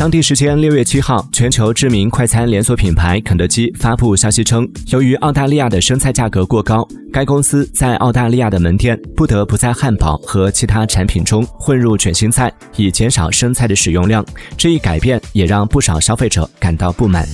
[0.00, 14.24] 当地时间六月七号，全球知名快餐连锁品牌肯德基发布消息称，由于澳大利亚的生菜价格过高，该公司在澳大利亚的门店不得不在汉堡和其他产品中混入卷心菜，以减少生菜的使用量。
[14.56, 17.28] 这一改变也让不少消费者感到不满。